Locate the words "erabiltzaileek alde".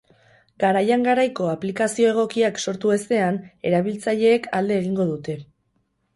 3.73-4.81